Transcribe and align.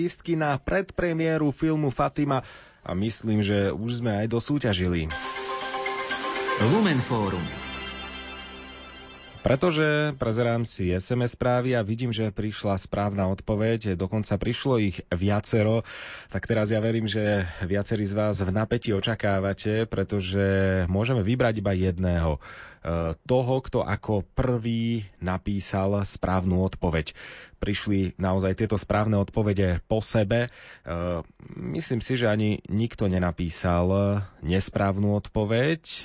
artistky 0.00 0.32
na 0.32 0.56
predpremiéru 0.56 1.52
filmu 1.52 1.92
Fatima 1.92 2.40
a 2.80 2.96
myslím, 2.96 3.44
že 3.44 3.68
už 3.68 4.00
sme 4.00 4.24
aj 4.24 4.32
dosúťažili. 4.32 5.12
Lumen 6.72 6.96
Fórum 7.04 7.44
pretože 9.40 10.12
prezerám 10.20 10.68
si 10.68 10.92
SMS 10.92 11.32
správy 11.32 11.72
a 11.72 11.80
vidím, 11.80 12.12
že 12.12 12.28
prišla 12.28 12.76
správna 12.76 13.32
odpoveď, 13.32 13.96
dokonca 13.96 14.36
prišlo 14.36 14.76
ich 14.76 15.00
viacero, 15.08 15.80
tak 16.28 16.44
teraz 16.44 16.68
ja 16.68 16.80
verím, 16.80 17.08
že 17.08 17.48
viacerí 17.64 18.04
z 18.04 18.12
vás 18.12 18.44
v 18.44 18.52
napätí 18.52 18.92
očakávate, 18.92 19.88
pretože 19.88 20.44
môžeme 20.92 21.24
vybrať 21.24 21.64
iba 21.64 21.72
jedného 21.72 22.36
toho, 23.28 23.54
kto 23.60 23.84
ako 23.84 24.24
prvý 24.32 25.04
napísal 25.20 26.00
správnu 26.00 26.64
odpoveď. 26.64 27.12
Prišli 27.60 28.16
naozaj 28.16 28.56
tieto 28.56 28.80
správne 28.80 29.20
odpovede 29.20 29.84
po 29.84 30.00
sebe. 30.00 30.48
E, 30.48 30.50
myslím 31.76 32.00
si, 32.00 32.16
že 32.16 32.24
ani 32.24 32.64
nikto 32.72 33.04
nenapísal 33.04 34.24
nesprávnu 34.40 35.12
odpoveď. 35.12 35.80
E, 35.84 36.02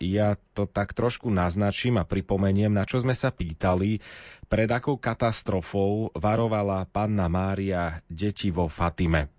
ja 0.00 0.40
to 0.56 0.64
tak 0.64 0.96
trošku 0.96 1.28
naznačím 1.28 2.00
a 2.00 2.08
pripomeniem, 2.08 2.72
na 2.72 2.88
čo 2.88 2.96
sme 2.96 3.12
sa 3.12 3.28
pýtali. 3.28 4.00
Pred 4.48 4.68
akou 4.72 4.96
katastrofou 4.96 6.16
varovala 6.16 6.88
panna 6.88 7.28
Mária 7.28 8.00
deti 8.08 8.48
vo 8.48 8.72
Fatime. 8.72 9.35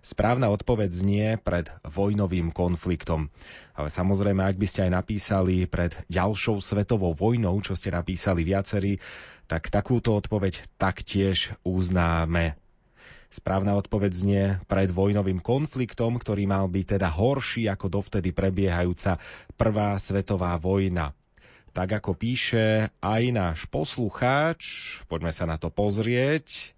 Správna 0.00 0.48
odpoveď 0.48 0.90
znie 0.90 1.26
pred 1.36 1.68
vojnovým 1.84 2.56
konfliktom. 2.56 3.28
Ale 3.76 3.92
samozrejme, 3.92 4.40
ak 4.40 4.56
by 4.56 4.66
ste 4.66 4.80
aj 4.88 4.92
napísali 4.96 5.68
pred 5.68 5.92
ďalšou 6.08 6.64
svetovou 6.64 7.12
vojnou, 7.12 7.60
čo 7.60 7.76
ste 7.76 7.92
napísali 7.92 8.40
viacerí, 8.40 8.96
tak 9.44 9.68
takúto 9.68 10.16
odpoveď 10.16 10.64
taktiež 10.80 11.52
uznáme. 11.68 12.56
Správna 13.30 13.78
odpoveď 13.78 14.12
znie 14.14 14.44
pred 14.66 14.90
vojnovým 14.90 15.38
konfliktom, 15.38 16.18
ktorý 16.18 16.50
mal 16.50 16.66
byť 16.66 16.98
teda 16.98 17.08
horší 17.14 17.70
ako 17.70 17.86
dovtedy 17.86 18.34
prebiehajúca 18.34 19.22
Prvá 19.54 19.94
svetová 20.02 20.58
vojna. 20.58 21.14
Tak 21.70 22.02
ako 22.02 22.18
píše 22.18 22.90
aj 22.98 23.22
náš 23.30 23.58
poslucháč, 23.70 24.58
poďme 25.06 25.30
sa 25.30 25.46
na 25.46 25.62
to 25.62 25.70
pozrieť. 25.70 26.74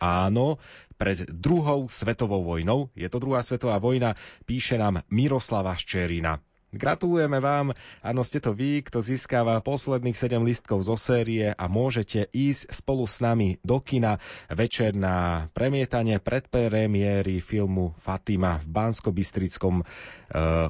Áno, 0.00 0.56
pred 0.94 1.26
druhou 1.28 1.90
svetovou 1.90 2.44
vojnou, 2.44 2.90
je 2.94 3.08
to 3.10 3.18
druhá 3.18 3.42
svetová 3.42 3.78
vojna, 3.82 4.14
píše 4.46 4.78
nám 4.78 5.02
Miroslava 5.10 5.74
Ščerina. 5.74 6.40
Gratulujeme 6.74 7.38
vám, 7.38 7.70
áno, 8.02 8.26
ste 8.26 8.42
to 8.42 8.50
vy, 8.50 8.82
kto 8.82 8.98
získava 8.98 9.62
posledných 9.62 10.18
7 10.18 10.42
listkov 10.42 10.82
zo 10.82 10.98
série 10.98 11.54
a 11.54 11.64
môžete 11.70 12.26
ísť 12.34 12.74
spolu 12.74 13.06
s 13.06 13.22
nami 13.22 13.62
do 13.62 13.78
kina 13.78 14.18
večer 14.50 14.90
na 14.98 15.46
premietanie 15.54 16.18
predpremiéry 16.18 17.38
filmu 17.38 17.94
Fatima 18.02 18.58
v 18.58 18.66
Bansko-Bystrickom 18.74 19.80
e, 19.80 19.84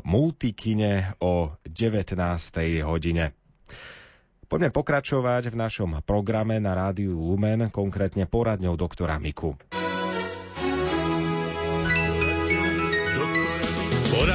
multikine 0.04 1.16
o 1.24 1.56
19. 1.64 2.20
hodine. 2.84 3.32
Poďme 4.44 4.70
pokračovať 4.76 5.50
v 5.50 5.56
našom 5.56 5.90
programe 6.04 6.60
na 6.60 6.76
rádiu 6.76 7.16
Lumen, 7.16 7.72
konkrétne 7.72 8.28
poradňou 8.28 8.76
doktora 8.76 9.16
Miku. 9.16 9.56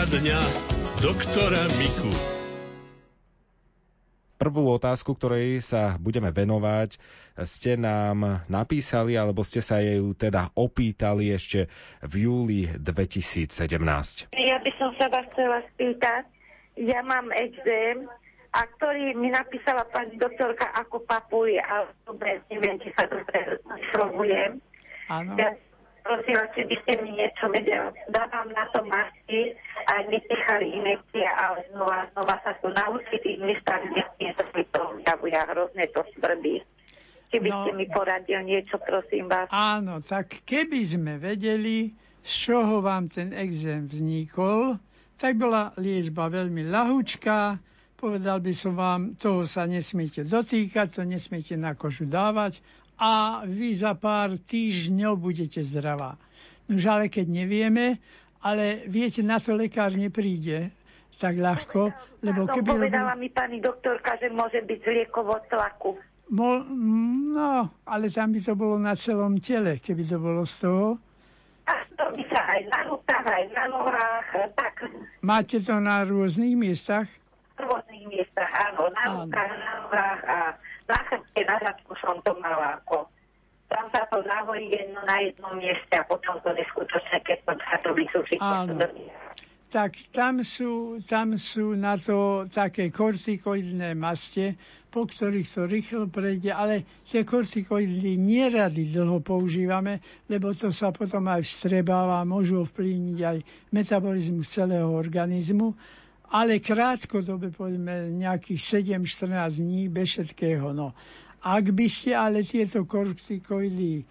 Poradňa 0.09 0.41
doktora 1.05 1.61
Miku. 1.77 2.09
Prvú 4.41 4.65
otázku, 4.73 5.13
ktorej 5.13 5.61
sa 5.61 6.01
budeme 6.01 6.33
venovať, 6.33 6.97
ste 7.45 7.77
nám 7.77 8.41
napísali, 8.49 9.13
alebo 9.13 9.45
ste 9.45 9.61
sa 9.61 9.77
jej 9.77 10.01
teda 10.17 10.49
opýtali 10.57 11.29
ešte 11.29 11.69
v 12.01 12.25
júli 12.25 12.65
2017. 12.73 14.33
Ja 14.33 14.57
by 14.57 14.71
som 14.81 14.97
sa 14.97 15.13
vás 15.13 15.29
chcela 15.29 15.61
spýtať, 15.77 16.25
ja 16.81 17.05
mám 17.05 17.29
exém, 17.29 18.09
a 18.49 18.65
ktorý 18.65 19.13
mi 19.13 19.29
napísala 19.29 19.85
pani 19.93 20.17
doktorka 20.17 20.73
ako 20.73 21.05
papuj, 21.05 21.53
ale 21.61 21.93
dobre, 22.09 22.41
neviem, 22.49 22.81
či 22.81 22.89
sa 22.97 23.05
dobre 23.05 23.61
vyslovujem. 23.61 24.57
Áno. 25.05 25.37
Ja 25.37 25.53
prosila, 26.03 26.43
či 26.55 26.65
by 26.65 26.75
ste 26.83 26.91
mi 27.03 27.09
niečo 27.15 27.45
vedel. 27.51 27.91
Dávam 28.09 28.47
na 28.51 28.65
to 28.73 28.83
masti 28.87 29.53
a 29.87 30.03
mi 30.07 30.17
pichali 30.19 30.67
inekcie, 30.75 31.25
ale 31.25 31.65
znova, 31.71 32.09
znova 32.15 32.35
sa 32.43 32.51
tu 32.59 32.67
na 32.73 32.85
určitých 32.89 33.37
miestach 33.39 33.83
nechcem 33.87 34.31
sa 34.35 34.43
mi 34.55 34.63
to 34.69 34.81
objavuje 34.95 35.35
a 35.35 35.43
hrozne 35.49 35.85
to 35.91 36.01
svrbí. 36.17 36.63
Či 37.29 37.37
by 37.45 37.49
no, 37.49 37.57
ste 37.61 37.71
mi 37.77 37.85
poradil 37.85 38.41
niečo, 38.41 38.81
prosím 38.81 39.29
vás. 39.29 39.47
Áno, 39.53 40.01
tak 40.01 40.41
keby 40.49 40.81
sme 40.81 41.13
vedeli, 41.21 41.93
z 42.25 42.31
čoho 42.49 42.81
vám 42.81 43.05
ten 43.05 43.31
exém 43.37 43.85
vznikol, 43.85 44.81
tak 45.21 45.37
bola 45.37 45.75
liečba 45.77 46.31
veľmi 46.31 46.65
ľahučká, 46.73 47.61
povedal 47.99 48.41
by 48.41 48.53
som 48.55 48.73
vám, 48.73 49.01
toho 49.19 49.45
sa 49.45 49.69
nesmiete 49.69 50.25
dotýkať, 50.25 50.97
to 50.97 51.03
nesmiete 51.05 51.53
na 51.59 51.75
kožu 51.75 52.09
dávať 52.09 52.63
a 52.99 53.41
vy 53.47 53.71
za 53.71 53.95
pár 53.95 54.35
týždňov 54.35 55.15
budete 55.15 55.63
zdravá. 55.63 56.19
Nož 56.67 56.83
ale 56.85 57.07
keď 57.07 57.25
nevieme, 57.31 57.97
ale 58.43 58.83
viete, 58.85 59.23
na 59.23 59.39
to 59.39 59.55
lekár 59.55 59.95
nepríde 59.95 60.69
tak 61.19 61.35
ľahko, 61.35 61.91
lebo 62.23 62.47
keby... 62.47 62.79
Povedala 62.79 63.11
mi 63.19 63.27
pani 63.27 63.59
doktorka, 63.59 64.15
že 64.23 64.31
môže 64.31 64.63
byť 64.63 64.79
z 64.79 64.87
liekovo 65.03 65.35
tlaku. 65.51 65.99
Mo, 66.31 66.63
no, 67.35 67.67
ale 67.83 68.07
tam 68.07 68.31
by 68.31 68.39
to 68.39 68.53
bolo 68.55 68.79
na 68.79 68.95
celom 68.95 69.35
tele, 69.43 69.83
keby 69.83 70.07
to 70.07 70.15
bolo 70.15 70.47
z 70.47 70.63
toho. 70.63 70.87
A 71.67 71.73
to 71.99 72.05
by 72.15 72.23
sa 72.31 72.41
aj 72.55 72.61
na 72.71 72.79
rukách, 72.87 73.25
aj 73.27 73.45
na 73.51 73.63
nohách, 73.67 74.29
tak... 74.55 74.73
Máte 75.19 75.59
to 75.59 75.75
na 75.83 76.07
rôznych 76.07 76.55
miestach? 76.55 77.11
V 77.59 77.67
rôznych 77.67 78.07
miestach, 78.07 78.49
áno, 78.71 78.87
na 78.95 79.03
rukách, 79.19 79.53
na 79.59 79.71
nohách 79.83 80.21
a 80.23 80.37
na 80.89 81.55
zadku 81.61 81.93
som 82.01 82.17
to 82.25 82.33
mala 82.41 82.81
ako 82.81 83.05
tam 83.69 83.85
sa 83.93 84.01
to 84.09 84.25
nahorí 84.25 84.73
jedno 84.73 84.99
na 85.05 85.21
jednom 85.21 85.53
mieste 85.53 85.93
a 85.93 86.03
potom 86.03 86.41
to 86.41 86.49
neskutočne, 86.57 87.21
keď 87.21 87.37
to 87.45 87.53
sa 87.61 87.77
to 87.85 87.89
vysúši. 87.93 88.35
Tak 89.69 89.91
tam 90.09 90.41
sú, 90.41 90.97
tam 91.05 91.37
sú 91.37 91.77
na 91.77 91.93
to 91.93 92.49
také 92.49 92.89
kortikoidné 92.89 93.93
maste, 93.93 94.57
po 94.89 95.05
ktorých 95.05 95.45
to 95.53 95.61
rýchlo 95.69 96.03
prejde, 96.09 96.49
ale 96.49 96.81
tie 97.05 97.21
kortikoidy 97.21 98.17
nerady 98.17 98.89
dlho 98.89 99.21
používame, 99.21 100.01
lebo 100.25 100.49
to 100.57 100.73
sa 100.73 100.89
potom 100.89 101.29
aj 101.29 101.45
vstrebáva, 101.45 102.25
môžu 102.25 102.65
ovplyvniť 102.65 103.19
aj 103.21 103.37
metabolizmus 103.69 104.49
celého 104.49 104.89
organizmu, 104.89 105.77
ale 106.29 106.61
krátkodobé, 106.61 107.49
povedzme 107.49 108.13
nejakých 108.13 108.85
7-14 109.01 109.59
dní 109.59 109.89
bez 109.89 110.07
všetkého. 110.13 110.71
No. 110.71 110.93
Ak 111.41 111.73
by 111.73 111.87
ste 111.89 112.13
ale 112.13 112.45
tieto 112.45 112.85
kortikoidy 112.85 113.93
e, 113.95 114.03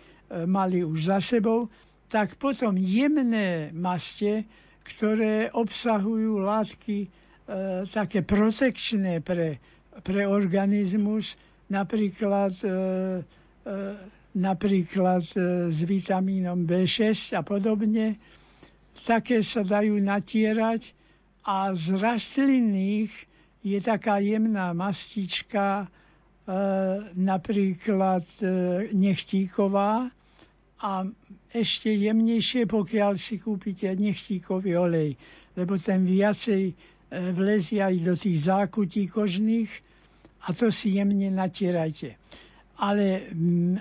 mali 0.45 0.83
už 0.83 1.15
za 1.15 1.19
sebou, 1.23 1.71
tak 2.09 2.35
potom 2.35 2.75
jemné 2.75 3.71
maste, 3.71 4.49
ktoré 4.83 5.53
obsahujú 5.53 6.43
látky 6.43 6.99
e, 7.05 7.09
také 7.87 8.25
protekčné 8.25 9.21
pre, 9.21 9.63
pre 10.01 10.25
organizmus, 10.25 11.39
napríklad, 11.69 12.57
e, 12.65 12.69
e, 12.69 13.75
napríklad 14.35 15.23
e, 15.37 15.39
s 15.69 15.79
vitamínom 15.85 16.65
B6 16.65 17.37
a 17.37 17.45
podobne, 17.45 18.17
také 18.99 19.45
sa 19.45 19.63
dajú 19.63 20.01
natierať 20.01 20.98
a 21.49 21.73
z 21.73 21.97
rastlinných 21.97 23.09
je 23.65 23.81
taká 23.81 24.21
jemná 24.21 24.77
mastička, 24.77 25.89
E, 26.49 26.57
napríklad 27.13 28.25
e, 28.41 28.45
nechtíková 28.97 30.09
a 30.81 30.93
ešte 31.53 31.93
jemnejšie, 31.93 32.65
pokiaľ 32.65 33.21
si 33.21 33.37
kúpite 33.37 33.93
nechtíkový 33.93 34.81
olej, 34.81 35.13
lebo 35.53 35.77
ten 35.77 36.09
viacej 36.09 36.63
e, 36.65 36.75
vlezie 37.37 37.85
aj 37.85 37.95
do 38.01 38.15
tých 38.17 38.49
zákutí 38.49 39.13
kožných 39.13 39.69
a 40.49 40.57
to 40.57 40.73
si 40.73 40.97
jemne 40.97 41.29
natierajte. 41.29 42.17
Ale, 42.81 43.29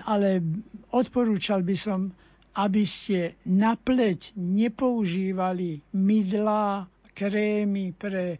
ale 0.04 0.44
odporúčal 0.92 1.64
by 1.64 1.72
som, 1.72 2.12
aby 2.52 2.84
ste 2.84 3.32
na 3.48 3.80
pleť 3.80 4.36
nepoužívali 4.36 5.80
mydlá, 5.96 6.84
krémy 7.18 7.90
pre 7.92 8.38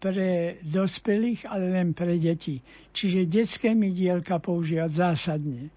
pre 0.00 0.56
dospelých, 0.64 1.44
ale 1.44 1.68
len 1.70 1.92
pre 1.92 2.16
deti. 2.16 2.64
Čiže 2.90 3.28
detské 3.28 3.76
mydielka 3.76 4.40
používať 4.40 4.90
zásadne. 4.90 5.68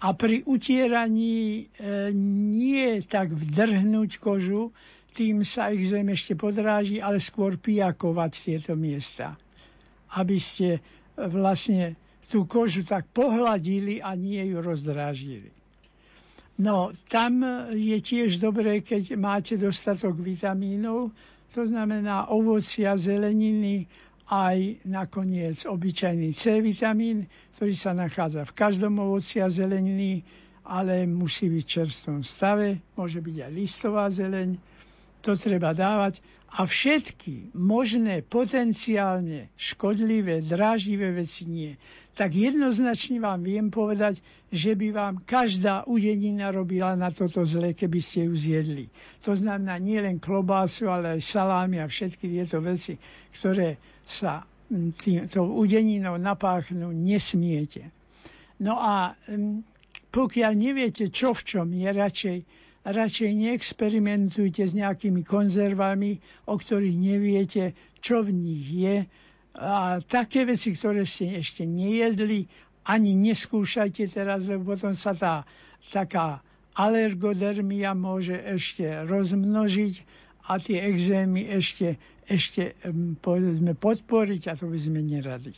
A 0.00 0.16
pri 0.16 0.40
utieraní 0.48 1.68
e, 1.68 2.08
nie 2.56 3.04
tak 3.04 3.36
vdrhnúť 3.36 4.16
kožu, 4.16 4.72
tým 5.12 5.44
sa 5.44 5.68
exém 5.76 6.08
ešte 6.08 6.32
podráži, 6.32 7.04
ale 7.04 7.20
skôr 7.20 7.60
pijakovať 7.60 8.32
tieto 8.32 8.72
miesta. 8.72 9.36
Aby 10.16 10.40
ste 10.40 10.80
vlastne 11.20 12.00
tú 12.32 12.48
kožu 12.48 12.80
tak 12.80 13.12
pohľadili 13.12 14.00
a 14.00 14.16
nie 14.16 14.40
ju 14.40 14.64
rozdráždili. 14.64 15.52
No, 16.56 16.92
tam 17.12 17.44
je 17.72 17.96
tiež 18.00 18.40
dobré, 18.40 18.80
keď 18.80 19.16
máte 19.16 19.56
dostatok 19.56 20.16
vitamínov, 20.16 21.12
to 21.50 21.66
znamená 21.66 22.30
ovocia, 22.30 22.94
zeleniny, 22.94 23.86
aj 24.30 24.86
nakoniec 24.86 25.66
obyčajný 25.66 26.30
C 26.38 26.62
vitamín, 26.62 27.26
ktorý 27.50 27.74
sa 27.74 27.90
nachádza 27.90 28.46
v 28.46 28.54
každom 28.54 29.02
ovoci 29.02 29.42
a 29.42 29.50
zeleniny, 29.50 30.22
ale 30.62 31.02
musí 31.10 31.50
byť 31.50 31.62
v 31.66 31.72
čerstvom 31.74 32.18
stave, 32.22 32.78
môže 32.94 33.18
byť 33.18 33.36
aj 33.42 33.50
listová 33.50 34.06
zeleň, 34.06 34.54
to 35.18 35.34
treba 35.34 35.74
dávať. 35.74 36.22
A 36.50 36.62
všetky 36.62 37.54
možné 37.54 38.22
potenciálne 38.22 39.50
škodlivé, 39.54 40.42
dráždivé 40.42 41.10
veci 41.10 41.46
nie 41.46 41.74
tak 42.14 42.34
jednoznačne 42.34 43.22
vám 43.22 43.40
viem 43.40 43.70
povedať, 43.70 44.18
že 44.50 44.74
by 44.74 44.88
vám 44.90 45.14
každá 45.22 45.86
udenina 45.86 46.50
robila 46.50 46.98
na 46.98 47.08
toto 47.08 47.46
zle, 47.46 47.72
keby 47.72 48.00
ste 48.02 48.26
ju 48.26 48.34
zjedli. 48.34 48.86
To 49.22 49.32
znamená 49.32 49.78
nielen 49.78 50.18
klobásu, 50.18 50.90
ale 50.90 51.16
aj 51.16 51.22
salámy 51.22 51.78
a 51.78 51.86
všetky 51.86 52.26
tieto 52.26 52.58
veci, 52.58 52.98
ktoré 53.30 53.78
sa 54.02 54.42
tou 55.30 55.46
udeninou 55.54 56.18
napáchnú, 56.18 56.94
nesmiete. 56.94 57.90
No 58.60 58.78
a 58.78 59.14
pokiaľ 60.10 60.52
neviete, 60.54 61.08
čo 61.08 61.34
v 61.34 61.42
čom 61.46 61.66
je, 61.70 61.88
radšej, 61.88 62.38
radšej 62.84 63.30
neexperimentujte 63.30 64.62
s 64.66 64.72
nejakými 64.74 65.22
konzervami, 65.22 66.18
o 66.46 66.54
ktorých 66.58 66.96
neviete, 66.98 67.72
čo 68.02 68.22
v 68.22 68.30
nich 68.34 68.66
je, 68.66 68.96
a 69.54 69.98
také 70.00 70.46
veci, 70.46 70.70
ktoré 70.72 71.02
ste 71.02 71.38
ešte 71.38 71.66
nejedli, 71.66 72.46
ani 72.86 73.12
neskúšajte 73.14 74.08
teraz, 74.10 74.46
lebo 74.46 74.74
potom 74.74 74.94
sa 74.94 75.12
tá 75.12 75.34
taká 75.90 76.40
alergodermia 76.74 77.92
môže 77.92 78.38
ešte 78.38 79.04
rozmnožiť 79.04 79.94
a 80.48 80.56
tie 80.58 80.78
exémy 80.86 81.50
ešte, 81.50 81.98
ešte 82.24 82.78
povedzme, 83.20 83.74
podporiť 83.74 84.42
a 84.48 84.52
to 84.54 84.70
by 84.70 84.78
sme 84.78 85.02
neradi. 85.02 85.54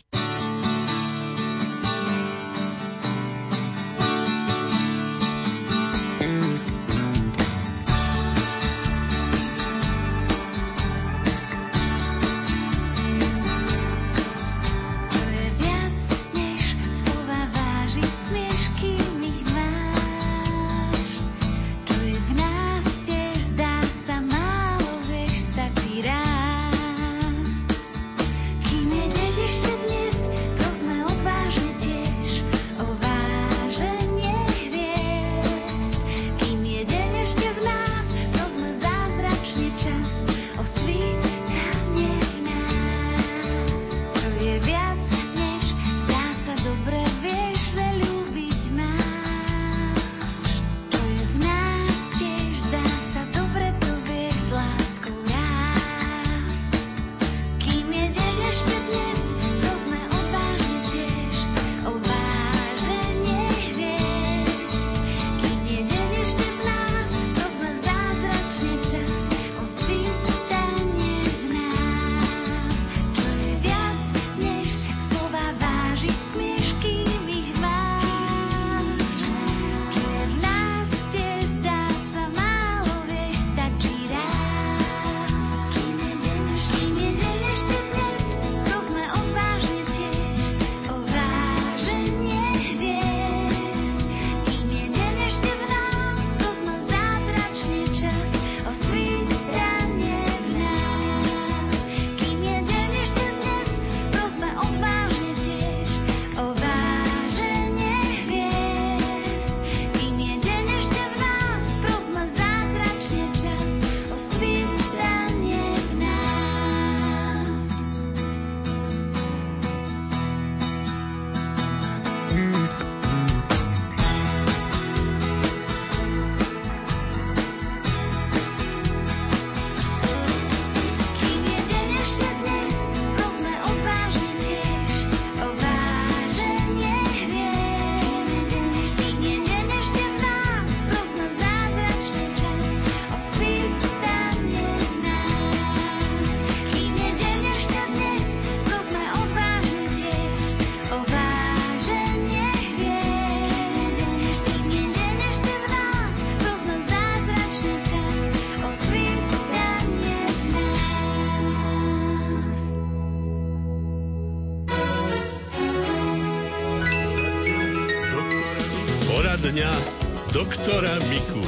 Doktora 170.36 170.93
Miku. 171.08 171.41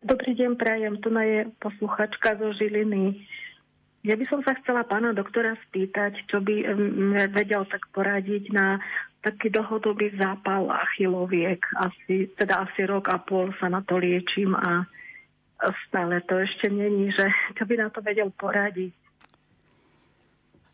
Dobrý 0.00 0.32
deň, 0.32 0.56
prajem. 0.56 0.96
Tu 1.04 1.12
je 1.12 1.44
posluchačka 1.60 2.40
zo 2.40 2.48
Žiliny. 2.56 3.20
Ja 4.08 4.16
by 4.16 4.24
som 4.24 4.40
sa 4.40 4.56
chcela 4.56 4.80
pána 4.88 5.12
doktora 5.12 5.52
spýtať, 5.68 6.24
čo 6.32 6.40
by 6.40 6.64
vedel 7.28 7.68
tak 7.68 7.84
poradiť 7.92 8.56
na 8.56 8.80
taký 9.20 9.52
dlhodobý 9.52 10.16
zápal 10.16 10.72
achiloviek. 10.72 11.60
Asi, 11.76 12.32
teda 12.40 12.64
asi 12.64 12.88
rok 12.88 13.12
a 13.12 13.20
pol 13.20 13.52
sa 13.60 13.68
na 13.68 13.84
to 13.84 14.00
liečím 14.00 14.56
a 14.56 14.88
stále 15.86 16.24
to 16.24 16.40
ešte 16.40 16.72
není, 16.72 17.12
že 17.12 17.28
čo 17.52 17.68
by 17.68 17.84
na 17.84 17.92
to 17.92 18.00
vedel 18.00 18.32
poradiť. 18.32 18.96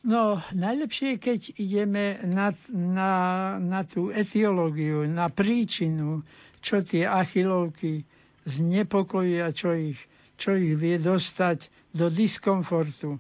No, 0.07 0.39
najlepšie 0.55 1.19
keď 1.19 1.59
ideme 1.59 2.23
na, 2.23 2.55
na, 2.71 3.13
na 3.59 3.81
tú 3.83 4.15
etiológiu, 4.15 5.03
na 5.11 5.27
príčinu, 5.27 6.23
čo 6.63 6.87
tie 6.87 7.03
achilovky 7.03 8.07
znepokojujú 8.47 9.41
a 9.43 9.51
čo 9.51 9.75
ich, 9.75 9.99
čo 10.39 10.55
ich 10.55 10.79
vie 10.79 11.03
dostať 11.03 11.67
do 11.91 12.07
diskomfortu. 12.15 13.19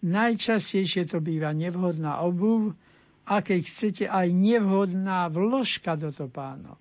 Najčastejšie 0.00 1.10
to 1.10 1.18
býva 1.18 1.50
nevhodná 1.50 2.22
obuv 2.22 2.72
a 3.26 3.42
keď 3.42 3.60
chcete 3.66 4.04
aj 4.06 4.30
nevhodná 4.30 5.28
vložka 5.28 5.98
do 5.98 6.14
topánok. 6.14 6.78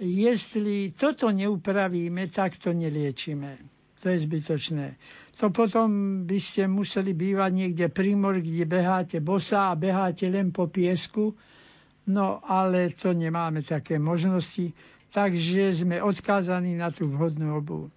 Jestli 0.00 0.92
toto 0.96 1.28
neupravíme, 1.28 2.28
tak 2.32 2.56
to 2.56 2.72
neliečíme. 2.72 3.69
To 4.00 4.08
je 4.08 4.18
zbytočné. 4.18 4.96
To 5.38 5.52
potom 5.52 5.88
by 6.24 6.38
ste 6.40 6.64
museli 6.64 7.12
bývať 7.12 7.50
niekde 7.52 7.86
pri 7.88 8.16
mori, 8.16 8.40
kde 8.40 8.64
beháte 8.64 9.18
bosa 9.20 9.72
a 9.72 9.78
beháte 9.78 10.28
len 10.28 10.52
po 10.52 10.68
piesku. 10.68 11.36
No 12.08 12.40
ale 12.42 12.90
to 12.96 13.12
nemáme 13.12 13.60
také 13.60 14.00
možnosti 14.00 14.72
takže 15.10 15.74
sme 15.74 15.98
odkázaní 15.98 16.78
na 16.78 16.94
tú 16.94 17.10
vhodnú 17.10 17.58
obu. 17.58 17.90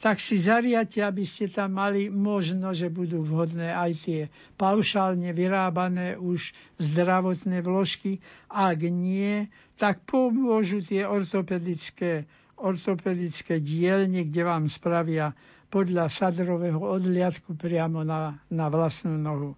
Tak 0.00 0.16
si 0.16 0.40
zariate, 0.40 1.04
aby 1.04 1.28
ste 1.28 1.44
tam 1.44 1.76
mali 1.76 2.08
možno, 2.08 2.72
že 2.72 2.88
budú 2.88 3.20
vhodné 3.20 3.68
aj 3.68 3.92
tie 4.00 4.20
paušálne 4.56 5.28
vyrábané 5.36 6.16
už 6.16 6.56
zdravotné 6.80 7.60
vložky. 7.60 8.16
Ak 8.48 8.80
nie, 8.80 9.52
tak 9.76 10.00
pomôžu 10.08 10.80
tie 10.80 11.04
ortopedické, 11.04 12.24
ortopedické 12.60 13.58
dielne, 13.58 14.28
kde 14.28 14.42
vám 14.44 14.68
spravia 14.68 15.32
podľa 15.70 16.10
sadrového 16.10 16.82
odliadku 16.82 17.54
priamo 17.54 18.02
na, 18.02 18.36
na 18.50 18.66
vlastnú 18.66 19.14
nohu. 19.14 19.54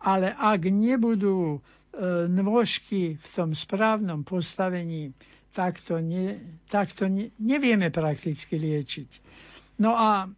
Ale 0.00 0.32
ak 0.32 0.64
nebudú 0.66 1.56
e, 1.56 1.58
nôžky 2.26 3.20
v 3.20 3.26
tom 3.28 3.52
správnom 3.52 4.24
postavení, 4.24 5.12
tak 5.52 5.78
to, 5.84 6.00
ne, 6.00 6.40
tak 6.72 6.90
to 6.96 7.06
ne, 7.12 7.28
nevieme 7.36 7.92
prakticky 7.92 8.56
liečiť. 8.56 9.10
No 9.84 9.92
a 9.92 10.32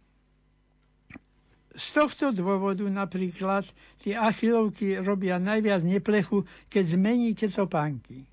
z 1.73 1.87
tohto 1.95 2.29
dôvodu 2.29 2.85
napríklad 2.85 3.65
tie 4.05 4.13
achilovky 4.13 5.01
robia 5.01 5.41
najviac 5.41 5.81
neplechu, 5.81 6.45
keď 6.69 6.83
zmeníte 6.85 7.47
topánky. 7.49 8.29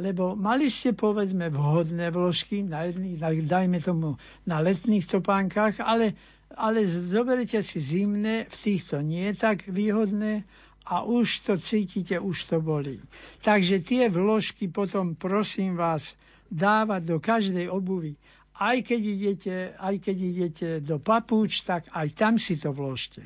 Lebo 0.00 0.32
mali 0.32 0.72
ste 0.72 0.96
povedzme 0.96 1.52
vhodné 1.52 2.08
vložky, 2.08 2.64
na 2.64 2.88
jedných, 2.88 3.44
dajme 3.44 3.78
tomu 3.84 4.16
na 4.48 4.64
letných 4.64 5.04
topánkach, 5.04 5.76
ale, 5.84 6.16
ale 6.56 6.88
zoberete 6.88 7.60
si 7.60 7.76
zimné, 7.76 8.48
v 8.48 8.56
týchto 8.56 9.04
nie 9.04 9.28
tak 9.36 9.68
výhodné 9.68 10.48
a 10.88 11.04
už 11.04 11.46
to 11.46 11.54
cítite, 11.60 12.16
už 12.16 12.48
to 12.48 12.58
bolí. 12.58 12.98
Takže 13.44 13.84
tie 13.84 14.08
vložky 14.08 14.72
potom 14.72 15.14
prosím 15.14 15.76
vás 15.76 16.16
dávať 16.50 17.02
do 17.04 17.16
každej 17.22 17.70
obuvy. 17.70 18.16
Aj 18.60 18.76
keď 18.82 19.00
idete, 19.00 19.54
aj 19.78 19.94
keď 20.04 20.16
idete 20.20 20.68
do 20.84 21.00
papúč, 21.00 21.64
tak 21.64 21.88
aj 21.96 22.12
tam 22.12 22.36
si 22.36 22.60
to 22.60 22.76
vložte. 22.76 23.24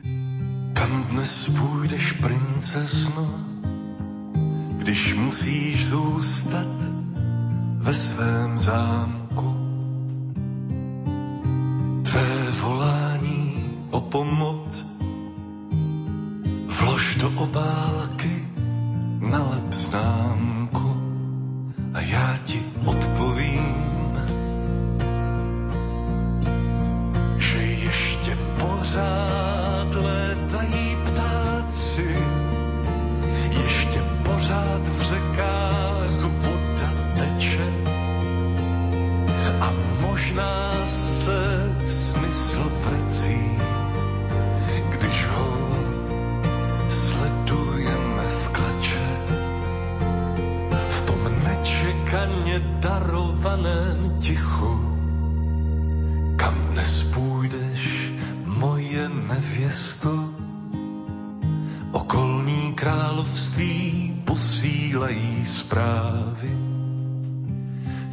Kam 0.74 0.92
dnes 1.10 1.50
půjdeš, 1.50 2.12
princezno, 2.12 3.53
když 4.84 5.14
musíš 5.14 5.86
zůstat 5.86 6.68
ve 7.78 7.94
svém 7.94 8.58
zámku? 8.58 9.56
Tvé 12.02 12.50
volání 12.60 13.64
o 13.90 14.00
pomoc 14.00 14.86
vlož 16.80 17.16
do 17.16 17.30
obálky, 17.30 18.33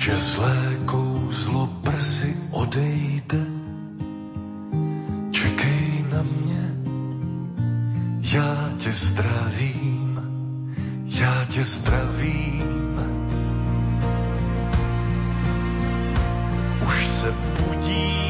že 0.01 0.17
zlé 0.17 0.81
kouzlo 0.89 1.69
brzy 1.85 2.33
odejde. 2.51 3.45
Čekej 5.31 6.05
na 6.09 6.21
mě, 6.25 6.63
já 8.33 8.73
tě 8.77 8.91
zdravím, 8.91 10.21
já 11.05 11.45
tě 11.45 11.63
zdravím. 11.63 12.97
Už 16.85 17.07
se 17.07 17.33
budí 17.61 18.20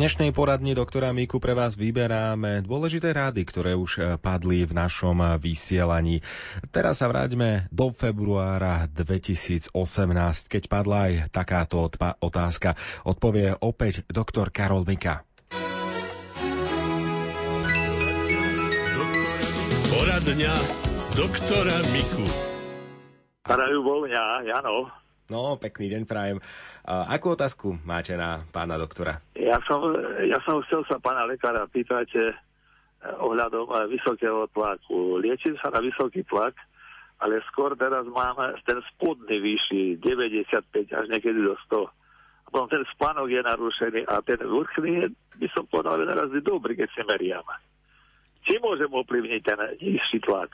dnešnej 0.00 0.32
poradni 0.32 0.72
doktora 0.72 1.12
Miku 1.12 1.36
pre 1.44 1.52
vás 1.52 1.76
vyberáme 1.76 2.64
dôležité 2.64 3.12
rády, 3.12 3.44
ktoré 3.44 3.76
už 3.76 3.92
eh, 4.00 4.04
padli 4.16 4.64
v 4.64 4.72
našom 4.72 5.20
eh, 5.20 5.36
vysielaní. 5.36 6.24
Teraz 6.72 7.04
sa 7.04 7.12
vráťme 7.12 7.68
do 7.68 7.92
februára 7.92 8.88
2018, 8.88 9.76
keď 10.48 10.62
padla 10.72 11.12
aj 11.12 11.28
takáto 11.28 11.84
otázka. 12.16 12.80
Odpovie 13.04 13.52
opäť 13.60 14.08
doktor 14.08 14.48
Karol 14.48 14.88
Mika. 14.88 15.20
Poradňa 19.92 20.54
doktora 21.12 21.76
Miku. 21.92 22.24
Prajú 23.44 23.84
voľňa, 23.84 24.48
Jano. 24.48 24.88
No, 25.30 25.54
pekný 25.54 25.86
deň 25.94 26.02
prajem. 26.10 26.38
Akú 26.82 27.38
otázku 27.38 27.78
máte 27.86 28.18
na 28.18 28.42
pána 28.50 28.74
doktora? 28.74 29.22
Ja 29.38 29.62
som, 29.62 29.94
ja 30.26 30.42
som 30.42 30.58
chcel 30.66 30.82
sa 30.90 30.98
pána 30.98 31.22
lekára 31.22 31.70
pýtať 31.70 32.08
eh, 32.18 32.34
ohľadom 33.22 33.70
eh, 33.70 33.94
vysokého 33.94 34.50
tlaku. 34.50 35.22
Liečím 35.22 35.54
sa 35.62 35.70
na 35.70 35.78
vysoký 35.78 36.26
tlak, 36.26 36.58
ale 37.22 37.38
skôr 37.46 37.78
teraz 37.78 38.10
mám 38.10 38.42
ten 38.66 38.82
spodný 38.90 39.38
vyšší, 39.38 40.02
95 40.02 40.98
až 40.98 41.06
niekedy 41.06 41.38
do 41.46 41.54
100. 41.70 41.86
A 41.86 42.46
potom 42.50 42.66
ten 42.66 42.82
spánok 42.90 43.30
je 43.30 43.38
narušený 43.46 44.10
a 44.10 44.18
ten 44.26 44.42
vrchný 44.42 44.90
je, 44.98 45.06
by 45.38 45.48
som 45.54 45.62
povedal, 45.70 46.02
že 46.02 46.10
naraz 46.10 46.28
je 46.34 46.42
dobrý, 46.42 46.74
keď 46.74 46.90
si 46.90 47.06
meriam. 47.06 47.46
Či 48.50 48.58
môžem 48.58 48.90
ovplyvniť 48.90 49.40
ten 49.46 49.58
nižší 49.78 50.18
tlak? 50.26 50.50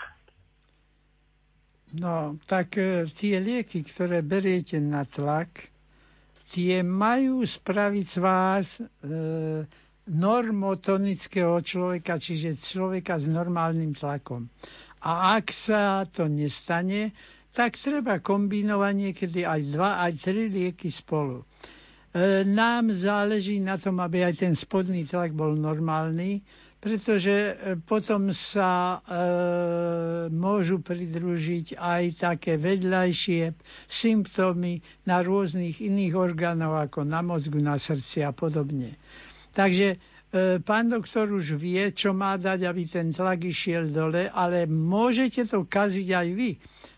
No, 1.96 2.36
tak 2.44 2.76
e, 2.76 3.08
tie 3.08 3.40
lieky, 3.40 3.80
ktoré 3.80 4.20
beriete 4.20 4.76
na 4.76 5.08
tlak, 5.08 5.72
tie 6.52 6.84
majú 6.84 7.40
spraviť 7.40 8.06
z 8.06 8.16
vás 8.20 8.66
e, 8.76 8.82
normotonického 10.06 11.56
človeka, 11.64 12.20
čiže 12.20 12.60
človeka 12.60 13.16
s 13.16 13.24
normálnym 13.24 13.96
tlakom. 13.96 14.46
A 15.00 15.40
ak 15.40 15.50
sa 15.50 16.04
to 16.04 16.28
nestane, 16.28 17.16
tak 17.50 17.80
treba 17.80 18.20
kombinovať 18.20 18.92
niekedy 18.94 19.40
aj 19.48 19.60
dva, 19.72 20.04
aj 20.04 20.12
tri 20.20 20.52
lieky 20.52 20.92
spolu. 20.92 21.48
E, 22.12 22.44
nám 22.44 22.92
záleží 22.92 23.56
na 23.56 23.80
tom, 23.80 24.04
aby 24.04 24.20
aj 24.20 24.44
ten 24.44 24.52
spodný 24.52 25.08
tlak 25.08 25.32
bol 25.32 25.56
normálny, 25.56 26.44
pretože 26.76 27.32
e, 27.32 27.52
potom 27.80 28.30
sa 28.30 29.00
e, 29.00 29.18
môžu 30.28 30.84
pridružiť 30.84 31.74
aj 31.74 32.02
také 32.20 32.60
vedľajšie 32.60 33.56
symptómy 33.88 34.84
na 35.08 35.24
rôznych 35.24 35.80
iných 35.80 36.14
orgánov, 36.14 36.76
ako 36.76 37.08
na 37.08 37.24
mozgu, 37.24 37.58
na 37.64 37.80
srdci 37.80 38.20
a 38.22 38.30
podobne. 38.30 39.00
Takže 39.56 39.96
e, 39.96 39.96
pán 40.60 40.92
doktor 40.92 41.32
už 41.32 41.56
vie, 41.56 41.90
čo 41.96 42.12
má 42.12 42.36
dať, 42.36 42.68
aby 42.68 42.82
ten 42.84 43.08
tlak 43.08 43.40
išiel 43.42 43.88
dole, 43.88 44.28
ale 44.28 44.68
môžete 44.68 45.48
to 45.48 45.64
kaziť 45.64 46.08
aj 46.12 46.28
vy. 46.36 46.50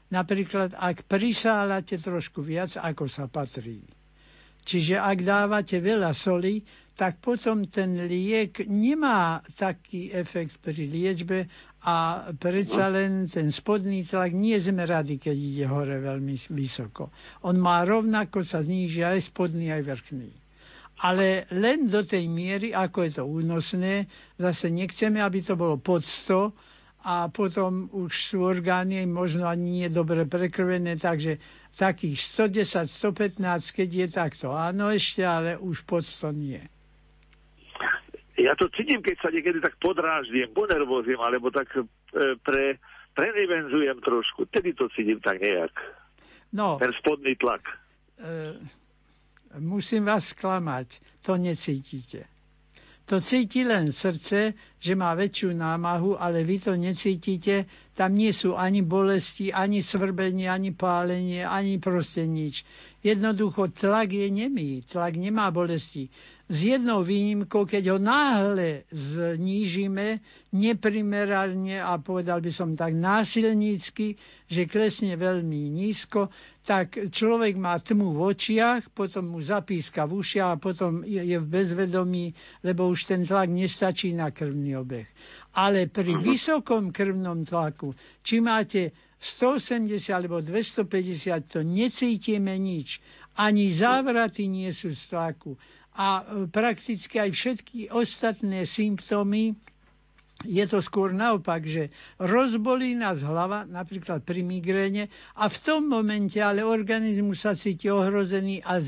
Napríklad, 0.08 0.74
ak 0.74 1.04
prisálate 1.04 2.00
trošku 2.00 2.40
viac, 2.40 2.74
ako 2.80 3.06
sa 3.06 3.28
patrí. 3.28 3.84
Čiže 4.68 5.00
ak 5.00 5.24
dávate 5.24 5.80
veľa 5.80 6.12
soli, 6.12 6.60
tak 6.98 7.22
potom 7.22 7.70
ten 7.70 7.94
liek 8.10 8.66
nemá 8.66 9.38
taký 9.54 10.10
efekt 10.10 10.58
pri 10.58 10.82
liečbe 10.90 11.46
a 11.86 12.26
predsa 12.34 12.90
len 12.90 13.30
ten 13.30 13.54
spodný 13.54 14.02
tlak 14.02 14.34
nie 14.34 14.58
sme 14.58 14.82
radi, 14.82 15.14
keď 15.14 15.36
ide 15.38 15.64
hore 15.70 16.02
veľmi 16.02 16.34
vysoko. 16.50 17.14
On 17.46 17.54
má 17.54 17.86
rovnako 17.86 18.42
sa 18.42 18.66
zníži 18.66 19.06
aj 19.06 19.30
spodný, 19.30 19.70
aj 19.70 19.86
vrchný 19.86 20.30
ale 20.98 21.46
len 21.54 21.86
do 21.86 22.02
tej 22.02 22.26
miery, 22.26 22.74
ako 22.74 23.06
je 23.06 23.12
to 23.14 23.24
únosné. 23.24 24.10
Zase 24.34 24.66
nechceme, 24.66 25.22
aby 25.22 25.46
to 25.46 25.54
bolo 25.54 25.78
pod 25.78 26.02
100 26.02 26.50
a 27.06 27.30
potom 27.30 27.86
už 27.94 28.10
sú 28.10 28.42
orgány 28.42 29.06
možno 29.06 29.46
ani 29.46 29.86
nie 29.86 29.88
dobre 29.88 30.26
prekrvené, 30.26 30.98
takže 30.98 31.38
takých 31.78 32.18
110, 32.50 32.90
115, 32.90 33.38
keď 33.70 33.88
je 33.94 34.06
takto. 34.10 34.46
Áno, 34.50 34.90
ešte, 34.90 35.22
ale 35.22 35.54
už 35.54 35.86
pod 35.86 36.02
100 36.02 36.34
nie. 36.34 36.58
Ja 38.38 38.54
to 38.54 38.70
cítim, 38.70 39.02
keď 39.02 39.16
sa 39.18 39.28
niekedy 39.34 39.58
tak 39.58 39.74
podráždiem, 39.82 40.54
ponervozím, 40.54 41.18
alebo 41.18 41.50
tak 41.50 41.66
e, 41.74 41.82
pre, 42.38 42.78
prenivenzujem 43.18 43.98
trošku. 43.98 44.46
Tedy 44.46 44.78
to 44.78 44.86
cítim 44.94 45.18
tak 45.18 45.42
nejak. 45.42 45.74
No, 46.54 46.78
Ten 46.78 46.94
spodný 47.02 47.34
tlak. 47.34 47.66
e, 48.22 48.54
musím 49.58 50.06
vás 50.06 50.30
sklamať, 50.30 51.02
to 51.26 51.34
necítite. 51.34 52.30
To 53.08 53.24
cíti 53.24 53.64
len 53.64 53.88
srdce, 53.88 54.52
že 54.76 54.92
má 54.92 55.16
väčšiu 55.16 55.56
námahu, 55.56 56.20
ale 56.20 56.44
vy 56.44 56.60
to 56.60 56.76
necítite. 56.76 57.64
Tam 57.96 58.12
nie 58.12 58.36
sú 58.36 58.52
ani 58.52 58.84
bolesti, 58.84 59.48
ani 59.48 59.80
svrbenie, 59.80 60.44
ani 60.44 60.76
pálenie, 60.76 61.40
ani 61.40 61.80
proste 61.80 62.28
nič. 62.28 62.68
Jednoducho 63.00 63.72
tlak 63.72 64.12
je 64.12 64.28
nemý, 64.28 64.84
tlak 64.84 65.16
nemá 65.16 65.48
bolesti 65.48 66.12
s 66.48 66.64
jednou 66.64 67.04
výnimkou, 67.04 67.68
keď 67.68 67.92
ho 67.92 67.98
náhle 68.00 68.88
znížime 68.88 70.24
neprimerane 70.56 71.76
a 71.76 72.00
povedal 72.00 72.40
by 72.40 72.48
som 72.48 72.72
tak 72.72 72.96
násilnícky, 72.96 74.16
že 74.48 74.64
klesne 74.64 75.20
veľmi 75.20 75.68
nízko, 75.68 76.32
tak 76.64 76.96
človek 77.12 77.60
má 77.60 77.76
tmu 77.76 78.16
v 78.16 78.32
očiach, 78.32 78.88
potom 78.96 79.36
mu 79.36 79.44
zapíska 79.44 80.08
v 80.08 80.24
ušiach 80.24 80.56
a 80.56 80.60
potom 80.60 81.04
je 81.04 81.36
v 81.36 81.44
bezvedomí, 81.44 82.32
lebo 82.64 82.88
už 82.88 83.12
ten 83.12 83.28
tlak 83.28 83.52
nestačí 83.52 84.16
na 84.16 84.32
krvný 84.32 84.72
obeh. 84.80 85.08
Ale 85.52 85.84
pri 85.84 86.16
vysokom 86.16 86.96
krvnom 86.96 87.44
tlaku, 87.44 87.92
či 88.24 88.40
máte 88.40 88.96
180 89.20 90.00
alebo 90.16 90.40
250, 90.40 90.88
to 91.44 91.60
necítime 91.60 92.56
nič. 92.56 93.04
Ani 93.36 93.68
závraty 93.68 94.48
nie 94.48 94.72
sú 94.72 94.96
z 94.96 95.12
tlaku 95.12 95.60
a 95.98 96.22
e, 96.22 96.46
prakticky 96.46 97.18
aj 97.18 97.30
všetky 97.34 97.78
ostatné 97.90 98.62
symptómy 98.62 99.58
je 100.46 100.62
to 100.70 100.78
skôr 100.78 101.10
naopak, 101.10 101.66
že 101.66 101.90
rozbolí 102.22 102.94
nás 102.94 103.26
hlava, 103.26 103.66
napríklad 103.66 104.22
pri 104.22 104.46
migréne, 104.46 105.10
a 105.34 105.50
v 105.50 105.56
tom 105.58 105.90
momente 105.90 106.38
ale 106.38 106.62
organizmus 106.62 107.42
sa 107.42 107.58
cíti 107.58 107.90
ohrozený 107.90 108.62
a 108.62 108.78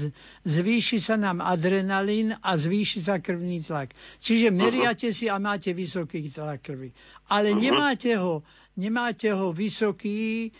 zvýši 0.46 1.02
sa 1.02 1.18
nám 1.18 1.42
adrenalín 1.42 2.38
a 2.38 2.54
zvýši 2.54 3.02
sa 3.02 3.18
krvný 3.18 3.66
tlak. 3.66 3.90
Čiže 4.22 4.54
meriate 4.54 5.10
si 5.10 5.26
a 5.26 5.42
máte 5.42 5.74
vysoký 5.74 6.30
tlak 6.30 6.62
krvi. 6.62 6.94
Ale 7.34 7.50
nemáte 7.58 8.14
ho, 8.14 8.46
nemáte 8.78 9.34
ho 9.34 9.50
vysoký, 9.50 10.54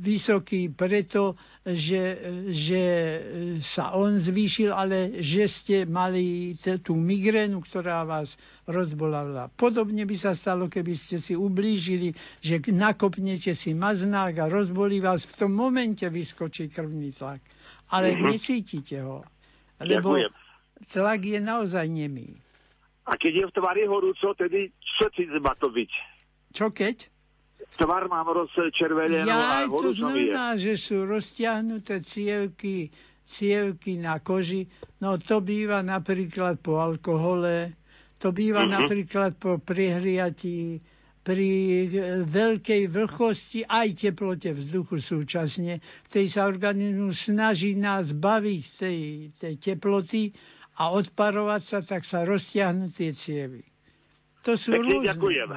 vysoký 0.00 0.72
preto, 0.72 1.36
že, 1.64 2.20
že 2.48 2.82
sa 3.60 3.92
on 3.96 4.16
zvýšil, 4.16 4.72
ale 4.72 5.20
že 5.20 5.44
ste 5.44 5.76
mali 5.84 6.56
tú 6.80 6.96
migrénu, 6.96 7.60
ktorá 7.60 8.04
vás 8.08 8.40
rozbolala. 8.64 9.52
Podobne 9.52 10.08
by 10.08 10.16
sa 10.16 10.32
stalo, 10.32 10.72
keby 10.72 10.96
ste 10.96 11.20
si 11.20 11.36
ublížili, 11.36 12.16
že 12.40 12.60
nakopnete 12.72 13.52
si 13.52 13.76
maznák 13.76 14.40
a 14.40 14.50
rozbolí 14.52 15.04
vás, 15.04 15.28
v 15.28 15.34
tom 15.36 15.52
momente 15.52 16.08
vyskočí 16.08 16.72
krvný 16.72 17.12
tlak. 17.12 17.44
Ale 17.92 18.16
uh-huh. 18.16 18.32
necítite 18.32 19.04
ho. 19.04 19.20
Lebo 19.84 20.16
Ďakujem. 20.16 20.32
tlak 20.88 21.20
je 21.20 21.38
naozaj 21.44 21.86
nemý. 21.88 22.40
A 23.04 23.20
keď 23.20 23.32
je 23.36 23.44
v 23.52 23.52
tvári 23.52 23.84
horúco, 23.84 24.32
tedy 24.32 24.72
čo 24.80 25.12
si 25.12 25.28
má 25.28 25.52
to 25.60 25.68
byť? 25.68 25.90
Čo 26.56 26.72
keď? 26.72 27.13
Tvar 27.74 28.06
mám 28.06 28.26
rozčervenenú 28.30 29.26
ja, 29.26 29.66
a 29.66 29.68
to 29.68 29.90
znamená, 29.90 30.54
že 30.54 30.78
sú 30.78 31.04
roztiahnuté 31.04 32.00
cievky, 32.06 32.94
cievky 33.26 33.98
na 33.98 34.22
koži. 34.22 34.70
No 35.02 35.18
to 35.18 35.42
býva 35.42 35.82
napríklad 35.82 36.62
po 36.62 36.78
alkohole, 36.78 37.74
to 38.22 38.30
býva 38.30 38.64
uh-huh. 38.64 38.86
napríklad 38.86 39.34
po 39.36 39.58
prihriatí, 39.58 40.78
pri 41.24 41.48
e, 41.48 42.20
veľkej 42.28 42.82
vlhkosti 42.92 43.64
aj 43.64 43.96
teplote 43.96 44.52
vzduchu 44.52 45.00
súčasne. 45.00 45.80
Tej 46.12 46.26
sa 46.28 46.44
organizmus 46.44 47.32
snaží 47.32 47.72
nás 47.72 48.12
baviť 48.12 48.62
tej, 48.76 48.98
tej 49.32 49.54
teploty 49.56 50.36
a 50.76 50.92
odparovať 50.92 51.62
sa, 51.64 51.80
tak 51.80 52.04
sa 52.04 52.28
roztiahnu 52.28 52.92
tie 52.92 53.16
cievy. 53.16 53.64
To 54.44 54.60
sú 54.60 54.76
Pekne 54.76 55.00
rôzne. 55.00 55.16
Ďakujem. 55.16 55.48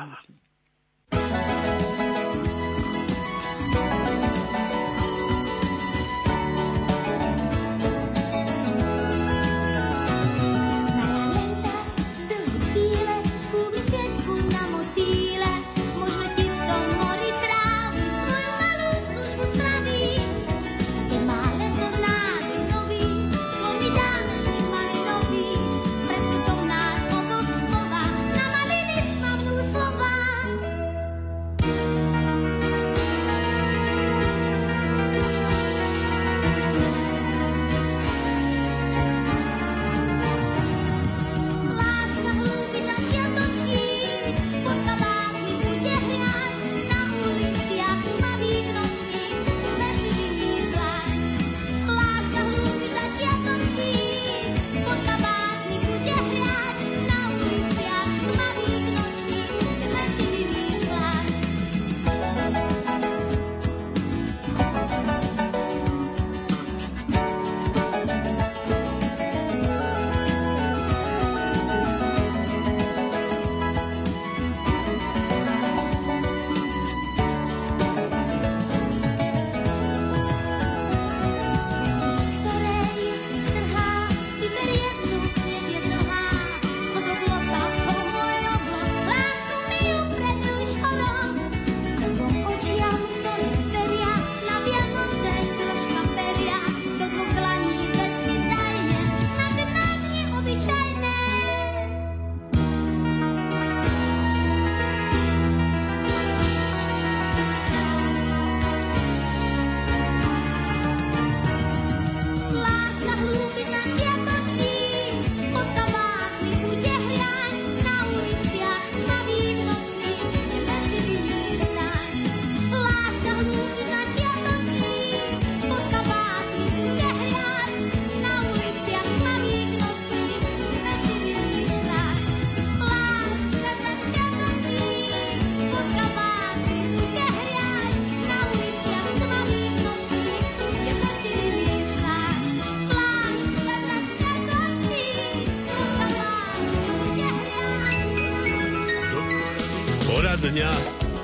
Poradňa 150.38 150.70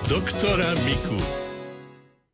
doktora 0.09 0.73
Miku. 0.89 1.21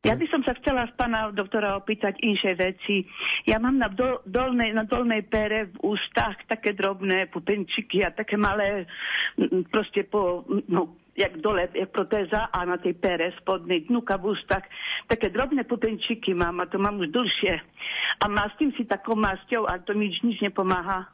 Ja 0.08 0.16
by 0.16 0.24
som 0.32 0.40
sa 0.48 0.56
chcela 0.64 0.88
z 0.88 0.96
pána 0.96 1.28
doktora 1.36 1.76
opýtať 1.76 2.16
inšie 2.24 2.56
veci. 2.56 3.04
Ja 3.44 3.60
mám 3.60 3.84
na, 3.84 3.92
dol, 3.92 4.24
dolnej, 4.24 4.72
na 4.72 4.88
dolnej 4.88 5.28
pere 5.28 5.76
v 5.76 5.76
ústach 5.84 6.40
také 6.48 6.72
drobné 6.72 7.28
pupenčiky 7.36 8.00
a 8.08 8.16
také 8.16 8.40
malé, 8.40 8.88
proste 9.76 10.08
po, 10.08 10.48
no, 10.72 10.96
jak 11.20 11.44
dole, 11.44 11.68
jak 11.68 11.92
protéza 11.92 12.48
a 12.48 12.64
na 12.64 12.80
tej 12.80 12.96
pere 12.96 13.36
spodnej 13.44 13.92
dnuka 13.92 14.16
v 14.16 14.40
ústach. 14.40 14.64
Také 15.12 15.36
drobné 15.36 15.68
pupenčiky 15.68 16.32
mám 16.32 16.64
a 16.64 16.72
to 16.72 16.80
mám 16.80 16.96
už 16.96 17.12
dlhšie. 17.12 17.60
A 18.24 18.26
mastím 18.32 18.72
si 18.80 18.88
takou 18.88 19.20
masťou 19.20 19.68
a 19.68 19.84
to 19.84 19.92
mi 20.00 20.16
nič 20.16 20.40
nepomáha. 20.40 21.12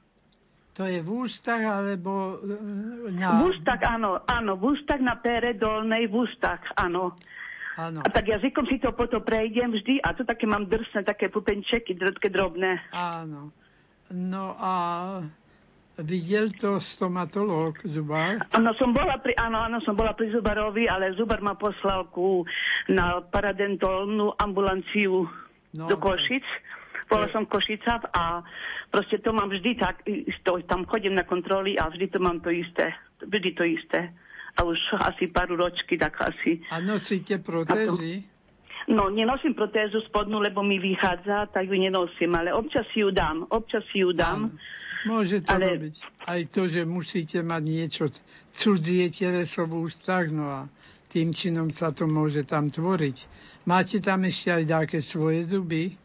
To 0.76 0.84
je 0.84 1.00
v 1.00 1.10
ústach 1.24 1.64
alebo 1.64 2.44
e, 2.44 3.12
na... 3.16 3.40
V 3.40 3.56
ústach, 3.56 3.80
áno, 3.88 4.20
áno, 4.28 4.60
v 4.60 4.76
ústach 4.76 5.00
na 5.00 5.16
pere 5.16 5.56
dolnej, 5.56 6.12
v 6.12 6.28
ústach, 6.28 6.60
áno. 6.76 7.16
Áno. 7.80 8.00
A 8.04 8.08
tak 8.12 8.28
jazykom 8.28 8.68
si 8.68 8.80
to 8.80 8.92
potom 8.96 9.24
prejdem 9.24 9.72
vždy 9.72 10.00
a 10.04 10.16
to 10.16 10.28
také 10.28 10.48
mám 10.48 10.68
drsné, 10.68 11.04
také 11.04 11.32
pupenčeky, 11.32 11.96
také 11.96 12.32
drobné. 12.32 12.80
Áno. 12.92 13.52
No 14.12 14.56
a 14.60 14.72
videl 16.00 16.52
to 16.56 16.80
stomatológ, 16.80 17.80
zubár? 17.88 18.44
Áno, 18.52 18.72
som 18.76 18.92
bola 18.92 19.20
pri, 19.20 19.36
áno, 19.40 19.64
áno, 19.64 19.80
som 19.84 19.96
bola 19.96 20.12
pri 20.12 20.32
zubarovi, 20.32 20.88
ale 20.92 21.16
zubar 21.16 21.40
ma 21.40 21.56
poslal 21.56 22.08
ku, 22.12 22.44
na 22.92 23.24
paradentolnú 23.24 24.36
ambulanciu 24.40 25.28
No, 25.76 25.92
do 25.92 26.00
Košic. 26.00 26.48
Bola 27.06 27.30
som 27.30 27.46
v 27.46 27.54
Košicách 27.54 28.10
a 28.18 28.42
proste 28.90 29.22
to 29.22 29.30
mám 29.30 29.54
vždy 29.54 29.78
tak, 29.78 30.02
to, 30.42 30.52
tam 30.66 30.90
chodím 30.90 31.14
na 31.14 31.24
kontroly 31.24 31.78
a 31.78 31.90
vždy 31.90 32.10
to 32.10 32.20
mám 32.20 32.42
to 32.42 32.50
isté. 32.50 32.94
Vždy 33.22 33.50
to 33.54 33.64
isté. 33.64 34.10
A 34.58 34.64
už 34.64 34.80
asi 35.04 35.28
pár 35.28 35.52
ročky, 35.52 36.00
tak 36.00 36.18
asi. 36.22 36.64
A 36.72 36.80
nosíte 36.80 37.38
protézy? 37.44 38.24
No, 38.86 39.10
nenosím 39.10 39.58
protézu 39.58 39.98
spodnú, 40.06 40.38
lebo 40.38 40.62
mi 40.62 40.78
vychádza, 40.78 41.50
tak 41.50 41.66
ju 41.66 41.74
nenosím, 41.74 42.38
ale 42.38 42.54
občas 42.54 42.86
ju 42.94 43.10
dám. 43.10 43.50
Občas 43.50 43.84
ju 43.94 44.14
dám. 44.14 44.54
Môže 45.10 45.42
to 45.42 45.58
Ale- 45.58 45.78
robiť. 45.78 45.96
Aj 46.26 46.42
to, 46.50 46.66
že 46.70 46.82
musíte 46.86 47.42
mať 47.46 47.64
niečo 47.66 48.04
cudzie 48.54 49.10
teleso 49.14 49.66
v 49.70 49.90
ústach, 49.90 50.30
no 50.30 50.46
a 50.50 50.60
tým 51.10 51.34
činom 51.34 51.70
sa 51.70 51.94
to 51.94 52.06
môže 52.10 52.46
tam 52.46 52.70
tvoriť. 52.70 53.18
Máte 53.66 53.98
tam 54.02 54.26
ešte 54.26 54.54
aj 54.54 54.64
také 54.66 55.00
svoje 55.02 55.46
zuby? 55.50 55.98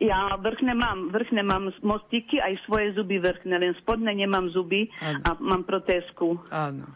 Ja 0.00 0.32
vrchné 0.40 0.72
mám, 0.72 1.12
vrchné 1.12 1.44
mám 1.44 1.68
mostiky, 1.84 2.40
aj 2.40 2.56
svoje 2.64 2.96
zuby 2.96 3.20
vrchné, 3.20 3.52
len 3.60 3.76
spodné 3.76 4.16
nemám 4.16 4.48
zuby 4.48 4.88
Áno. 4.96 5.20
a 5.20 5.30
mám 5.36 5.68
protézku 5.68 6.40
Áno. 6.48 6.88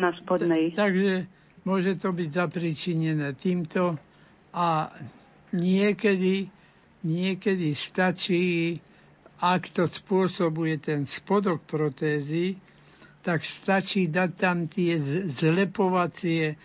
na 0.00 0.16
spodnej. 0.16 0.72
Takže 0.72 1.28
môže 1.68 2.00
to 2.00 2.08
byť 2.08 2.28
zapričinené 2.32 3.36
týmto 3.36 4.00
a 4.56 4.88
niekedy, 5.52 6.48
niekedy 7.04 7.76
stačí, 7.76 8.80
ak 9.36 9.68
to 9.68 9.84
spôsobuje 9.84 10.80
ten 10.80 11.04
spodok 11.04 11.68
protézy, 11.68 12.56
tak 13.20 13.44
stačí 13.44 14.08
dať 14.08 14.30
tam 14.34 14.72
tie 14.72 14.96
zlepovacie 15.28 16.42
e, 16.48 16.56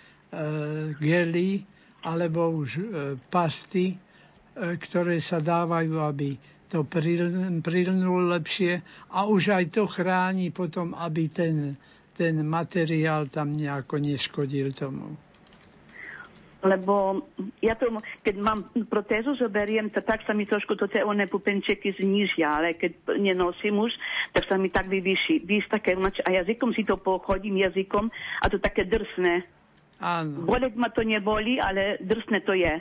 gely 0.95 1.60
alebo 2.08 2.56
už 2.56 2.69
e, 2.71 2.84
pasty, 3.27 4.07
ktoré 4.58 5.22
sa 5.22 5.38
dávajú, 5.38 6.02
aby 6.02 6.38
to 6.67 6.84
pril- 6.84 7.63
prilnul 7.63 8.28
lepšie 8.34 8.84
a 9.15 9.24
už 9.24 9.56
aj 9.56 9.65
to 9.72 9.84
chráni 9.88 10.52
potom, 10.52 10.91
aby 10.98 11.32
ten, 11.32 11.80
ten 12.17 12.43
materiál 12.43 13.32
tam 13.32 13.56
nejako 13.56 14.04
neškodil 14.04 14.76
tomu. 14.76 15.15
Lebo 16.58 17.22
ja 17.62 17.78
to, 17.78 17.93
keď 18.26 18.36
mám 18.41 18.74
protézu, 18.89 19.38
zoberiem, 19.38 19.93
to 19.93 20.02
tak 20.02 20.26
sa 20.26 20.34
mi 20.34 20.50
trošku 20.50 20.74
to 20.74 20.89
tie 20.89 21.06
oné 21.06 21.30
pupenčeky 21.30 21.93
znižia, 21.96 22.50
ale 22.50 22.74
keď 22.74 23.13
nenosím 23.15 23.78
už, 23.78 23.93
tak 24.34 24.50
sa 24.50 24.58
mi 24.58 24.74
tak 24.74 24.89
vyvyší. 24.89 25.46
Víš, 25.46 25.70
také, 25.70 25.93
a 25.96 26.30
jazykom 26.34 26.74
si 26.74 26.82
to 26.82 26.98
pochodím 26.98 27.62
jazykom 27.62 28.10
a 28.41 28.46
to 28.50 28.58
také 28.58 28.89
drsné. 28.89 29.46
Áno. 30.02 30.50
Boleť 30.50 30.74
ma 30.74 30.89
to 30.89 31.06
neboli, 31.06 31.62
ale 31.62 32.02
drsné 32.02 32.41
to 32.41 32.58
je. 32.58 32.74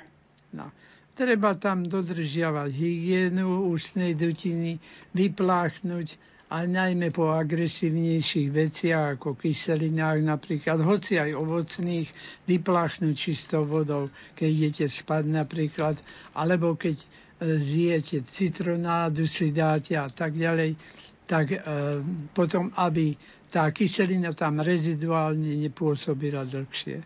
No. 0.56 0.72
Treba 1.16 1.56
tam 1.56 1.88
dodržiavať 1.88 2.70
hygienu 2.70 3.72
ústnej 3.72 4.12
dutiny, 4.12 4.76
vypláchnuť 5.16 6.20
a 6.46 6.62
najmä 6.62 7.10
po 7.10 7.32
agresívnejších 7.32 8.48
veciach 8.52 9.16
ako 9.16 9.34
kyselinách 9.34 10.22
napríklad, 10.22 10.78
hoci 10.78 11.18
aj 11.18 11.34
ovocných, 11.34 12.06
vypláchnuť 12.46 13.14
čistou 13.16 13.66
vodou, 13.66 14.06
keď 14.36 14.48
idete 14.52 14.86
spať 14.86 15.24
napríklad, 15.26 15.96
alebo 16.36 16.78
keď 16.78 17.02
e, 17.02 17.06
zjete 17.58 18.22
citronádu 18.22 19.26
si 19.26 19.50
dáte 19.50 19.98
a 19.98 20.06
tak 20.06 20.38
ďalej, 20.38 20.78
tak 21.24 21.50
e, 21.50 21.58
potom, 22.30 22.70
aby 22.78 23.18
tá 23.50 23.72
kyselina 23.72 24.30
tam 24.36 24.62
reziduálne 24.62 25.58
nepôsobila 25.58 26.46
dlhšie. 26.46 27.02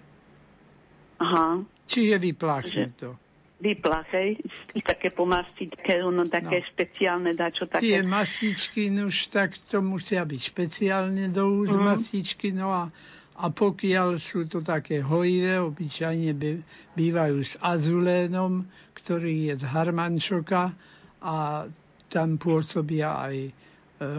Aha. 1.20 1.64
Čiže 1.87 2.16
vypláchnuť 2.18 2.90
to. 2.99 3.29
Vyplach, 3.61 4.09
hej, 4.11 4.40
také 4.81 5.12
pomasti, 5.12 5.68
také, 5.68 6.01
ono, 6.01 6.25
také 6.25 6.61
No. 6.61 6.64
špeciálne 6.64 7.37
dačo, 7.37 7.68
Tie 7.68 8.01
také. 8.01 8.03
mastičky, 8.03 8.88
no 8.88 9.07
už 9.07 9.29
tak 9.29 9.53
to 9.68 9.81
musia 9.81 10.25
byť 10.25 10.40
špeciálne 10.40 11.29
do 11.29 11.61
úst 11.61 11.77
Mhm. 11.77 11.85
mastičky, 11.85 12.51
no 12.51 12.73
a, 12.73 12.88
a 13.37 13.44
pokiaľ 13.49 14.16
sú 14.16 14.44
to 14.44 14.61
také 14.61 15.01
hojivé, 15.01 15.61
obyčajne 15.61 16.33
by, 16.33 16.51
bývajú 16.96 17.38
s 17.40 17.57
azulénom, 17.61 18.64
ktorý 18.96 19.53
je 19.53 19.57
z 19.61 19.64
harmančoka 19.64 20.73
a 21.20 21.64
tam 22.09 22.37
pôsobia 22.37 23.29
aj 23.29 23.37
e, 23.44 23.51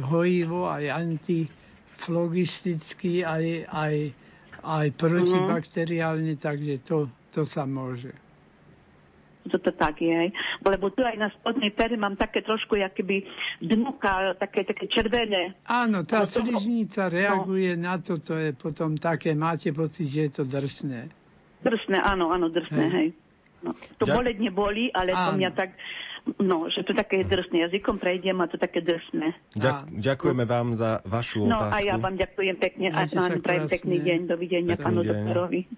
hojivo, 0.06 0.70
aj 0.70 0.86
antiflogisticky, 0.86 3.26
aj, 3.26 3.66
aj, 3.68 3.96
aj 4.62 4.88
protibakteriálne, 4.96 6.38
takže 6.38 6.78
to, 6.86 7.10
to 7.34 7.42
sa 7.44 7.66
môže. 7.66 8.14
Toto 9.50 9.74
tak 9.74 9.98
je. 9.98 10.30
Lebo 10.62 10.94
tu 10.94 11.02
aj 11.02 11.18
na 11.18 11.30
spodnej 11.34 11.74
pere 11.74 11.98
mám 11.98 12.14
také 12.14 12.46
trošku, 12.46 12.78
keby 12.78 13.26
dnuka, 13.58 14.38
také, 14.38 14.62
také 14.62 14.86
červené. 14.86 15.58
Áno, 15.66 16.06
tá 16.06 16.30
to- 16.30 16.46
sliznica 16.46 17.10
reaguje 17.10 17.74
na 17.74 17.98
to, 17.98 18.22
to 18.22 18.38
je 18.38 18.54
potom 18.54 18.94
také, 18.94 19.34
máte 19.34 19.74
pocit, 19.74 20.06
že 20.06 20.20
je 20.30 20.32
to 20.32 20.44
drsné. 20.46 21.10
Drsné, 21.62 21.98
áno, 22.02 22.30
áno, 22.30 22.50
drsné, 22.50 22.86
Hej. 22.86 22.94
hej. 22.94 23.10
No, 23.62 23.78
to 23.98 24.10
Ďak- 24.10 24.18
boleť 24.18 24.38
neboli, 24.42 24.90
ale 24.90 25.14
to 25.14 25.30
Áno. 25.30 25.38
mňa 25.38 25.50
tak, 25.54 25.78
no, 26.42 26.66
že 26.66 26.82
to 26.82 26.98
také 26.98 27.22
drsné. 27.22 27.70
Jazykom 27.70 28.02
prejdem 28.02 28.42
a 28.42 28.50
to 28.50 28.58
také 28.58 28.82
drsné. 28.82 29.38
Ďak, 29.54 29.94
ďakujeme 30.02 30.44
vám 30.50 30.74
za 30.74 31.02
vašu 31.06 31.46
No 31.46 31.62
otázku. 31.62 31.78
a 31.78 31.86
ja 31.86 31.96
vám 32.02 32.18
ďakujem 32.18 32.58
pekne 32.58 32.90
a 32.90 33.06
vám 33.06 33.38
prajem 33.42 33.70
pekný 33.70 34.02
deň. 34.02 34.20
Dovidenia 34.26 34.74
pánu 34.82 35.06
doktorovi. 35.06 35.70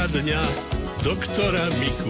Poradňa 0.00 0.40
doktora 1.04 1.60
Miku. 1.76 2.08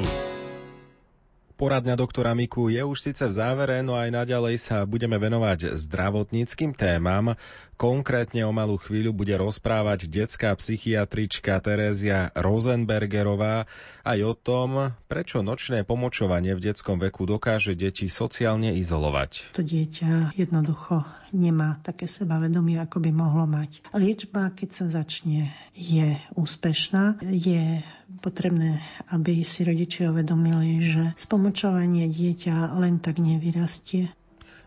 Poradňa 1.59 1.98
doktora 1.98 2.38
Miku 2.38 2.70
je 2.70 2.79
už 2.87 2.94
síce 3.03 3.26
v 3.26 3.35
závere, 3.35 3.83
no 3.83 3.98
aj 3.98 4.14
naďalej 4.14 4.62
sa 4.62 4.87
budeme 4.87 5.18
venovať 5.18 5.74
zdravotníckým 5.74 6.70
témam. 6.70 7.35
Konkrétne 7.74 8.46
o 8.46 8.55
malú 8.55 8.79
chvíľu 8.79 9.11
bude 9.11 9.35
rozprávať 9.35 10.07
detská 10.07 10.55
psychiatrička 10.55 11.59
Terézia 11.59 12.31
Rosenbergerová 12.38 13.66
aj 14.07 14.18
o 14.22 14.35
tom, 14.38 14.94
prečo 15.11 15.42
nočné 15.42 15.83
pomočovanie 15.83 16.55
v 16.55 16.70
detskom 16.70 17.03
veku 17.03 17.26
dokáže 17.26 17.74
deti 17.74 18.07
sociálne 18.07 18.70
izolovať. 18.79 19.50
To 19.59 19.66
dieťa 19.66 20.38
jednoducho 20.38 21.03
nemá 21.33 21.79
také 21.83 22.07
sebavedomie, 22.07 22.79
ako 22.79 23.03
by 23.03 23.11
mohlo 23.11 23.47
mať. 23.47 23.83
Liečba, 23.95 24.53
keď 24.55 24.69
sa 24.71 24.87
začne, 24.90 25.51
je 25.75 26.19
úspešná. 26.37 27.23
Je 27.27 27.83
potrebné, 28.21 28.83
aby 29.11 29.43
si 29.47 29.62
rodičia 29.62 30.11
uvedomili, 30.11 30.83
že 30.83 31.03
spomočovanie 31.16 32.11
dieťa 32.11 32.77
len 32.79 32.99
tak 32.99 33.23
nevyrastie. 33.23 34.12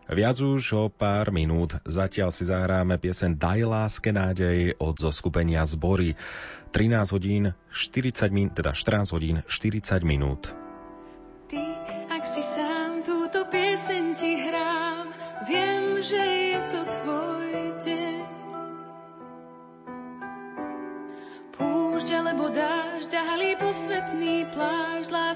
Viac 0.04 0.36
už 0.36 0.64
o 0.76 0.84
pár 0.92 1.32
minút. 1.32 1.80
Zatiaľ 1.88 2.28
si 2.28 2.44
zahráme 2.44 3.00
piesen 3.00 3.40
Daj 3.40 3.64
láske 3.64 4.12
nádej 4.12 4.76
od 4.76 5.00
zoskupenia 5.00 5.64
Zbory. 5.64 6.12
13 6.76 7.16
hodín 7.16 7.56
40 7.72 8.28
minút, 8.28 8.52
teda 8.52 8.76
14 8.76 9.16
hodín 9.16 9.40
40 9.48 10.04
minút. 10.04 10.52
Ty, 11.48 11.64
ak 12.12 12.24
si 12.28 12.44
sám 12.44 13.00
túto 13.00 13.48
pieseň 13.48 14.04
ti 14.12 14.32
hrám, 14.44 15.23
viem, 15.42 15.98
že 15.98 16.22
je 16.22 16.58
to 16.70 16.80
tvoj 16.86 17.50
deň. 17.82 18.24
Púšť 21.58 22.08
alebo 22.14 22.46
dážď, 22.54 23.12
halí 23.18 23.52
posvetný 23.58 24.46
plášť, 24.54 25.10